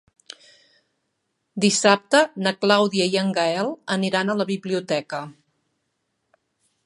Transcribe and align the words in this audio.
Dissabte 1.65 2.21
na 2.47 2.55
Clàudia 2.63 3.07
i 3.15 3.19
en 3.23 3.31
Gaël 3.39 3.71
aniran 3.97 4.33
a 4.33 4.37
la 4.41 4.49
biblioteca. 4.53 5.21